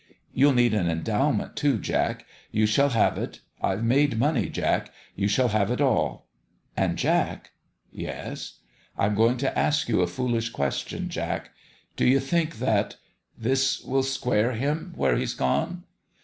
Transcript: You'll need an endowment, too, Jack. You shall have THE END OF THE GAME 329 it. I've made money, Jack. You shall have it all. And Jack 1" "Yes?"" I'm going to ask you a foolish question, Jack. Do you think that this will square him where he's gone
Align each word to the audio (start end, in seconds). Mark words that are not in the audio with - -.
You'll 0.33 0.55
need 0.55 0.73
an 0.73 0.89
endowment, 0.89 1.55
too, 1.55 1.77
Jack. 1.77 2.25
You 2.49 2.65
shall 2.65 2.89
have 2.89 3.15
THE 3.17 3.21
END 3.21 3.39
OF 3.61 3.71
THE 3.83 3.87
GAME 3.87 3.87
329 4.09 4.09
it. 4.09 4.09
I've 4.09 4.11
made 4.11 4.19
money, 4.19 4.49
Jack. 4.49 4.91
You 5.15 5.27
shall 5.27 5.49
have 5.49 5.69
it 5.69 5.79
all. 5.79 6.27
And 6.75 6.97
Jack 6.97 7.51
1" 7.91 8.01
"Yes?"" 8.01 8.59
I'm 8.97 9.13
going 9.13 9.37
to 9.37 9.55
ask 9.55 9.87
you 9.87 10.01
a 10.01 10.07
foolish 10.07 10.49
question, 10.49 11.07
Jack. 11.09 11.51
Do 11.95 12.07
you 12.07 12.19
think 12.19 12.57
that 12.57 12.95
this 13.37 13.79
will 13.83 14.01
square 14.01 14.53
him 14.53 14.91
where 14.95 15.17
he's 15.17 15.35
gone 15.35 15.83